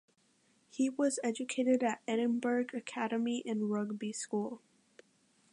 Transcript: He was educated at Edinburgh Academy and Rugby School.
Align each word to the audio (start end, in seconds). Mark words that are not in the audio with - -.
He 0.71 0.89
was 0.89 1.19
educated 1.23 1.83
at 1.83 2.01
Edinburgh 2.07 2.65
Academy 2.73 3.43
and 3.45 3.69
Rugby 3.69 4.11
School. 4.11 4.59